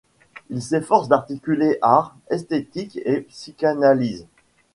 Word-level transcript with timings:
Il 0.49 0.63
s'efforce 0.63 1.09
d'articuler 1.09 1.77
art, 1.83 2.17
esthétique 2.31 2.97
et 3.05 3.21
psychanalyse. 3.21 4.25